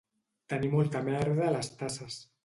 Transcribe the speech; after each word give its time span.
Tenir 0.53 0.69
molta 0.75 1.01
merda 1.09 1.45
a 1.47 1.51
les 1.57 1.69
tasses. 1.83 2.17